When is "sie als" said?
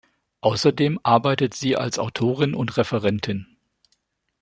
1.53-1.99